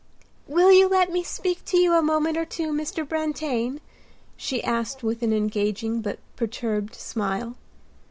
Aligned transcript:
"Will 0.47 0.71
you 0.71 0.87
let 0.89 1.11
me 1.11 1.21
speak 1.21 1.63
to 1.65 1.77
you 1.77 1.93
a 1.93 2.01
moment 2.01 2.35
or 2.35 2.43
two, 2.43 2.71
Mr. 2.71 3.07
Brantain?" 3.07 3.79
she 4.35 4.63
asked 4.63 5.03
with 5.03 5.21
an 5.21 5.31
engaging 5.31 6.01
but 6.01 6.17
perturbed 6.35 6.95
smile. 6.95 7.53